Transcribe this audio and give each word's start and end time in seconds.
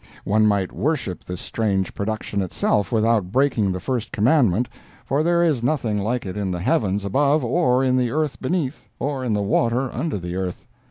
One 0.23 0.47
might 0.47 0.71
worship 0.71 1.23
this 1.23 1.41
strange 1.41 1.93
production 1.93 2.41
itself 2.41 2.91
without 2.91 3.31
breaking 3.31 3.71
the 3.71 3.79
first 3.79 4.11
commandment, 4.11 4.67
for 5.05 5.21
there 5.21 5.43
is 5.43 5.61
nothing 5.61 5.99
like 5.99 6.25
it 6.25 6.35
in 6.35 6.49
the 6.49 6.59
heavens 6.59 7.05
above 7.05 7.45
or 7.45 7.83
in 7.83 7.97
the 7.97 8.09
earth 8.09 8.41
beneath, 8.41 8.87
or 8.97 9.23
in 9.23 9.33
the 9.33 9.43
water 9.43 9.93
under 9.93 10.17
the 10.17 10.35
earth. 10.35 10.65